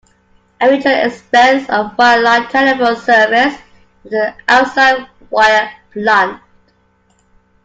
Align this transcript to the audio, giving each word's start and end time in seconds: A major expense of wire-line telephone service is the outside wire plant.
A 0.59 0.65
major 0.65 0.89
expense 1.05 1.69
of 1.69 1.95
wire-line 1.95 2.47
telephone 2.47 2.95
service 3.05 3.53
is 4.03 4.09
the 4.09 4.33
outside 4.49 5.07
wire 5.29 5.69
plant. 5.91 6.41